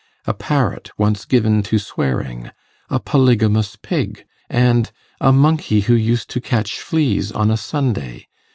[0.25, 2.49] _A Parrot, once given to swearing!!
[2.89, 4.25] A Polygamous Pig!!!
[4.49, 8.25] and A Monkey who used to _catch fleas on a Sunday!!!!